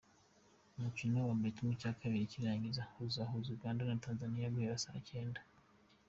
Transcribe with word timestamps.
Umukino 0.77 1.17
wa 1.27 1.33
mbere 1.39 1.57
wa 1.67 1.75
½ 1.75 2.29
cy’irangiza 2.29 2.83
uzahuza 3.05 3.49
Uganda 3.57 3.81
na 3.85 3.97
Tanzania 4.05 4.53
guhera 4.53 4.81
saa 4.83 5.01
cyenda. 5.09 5.41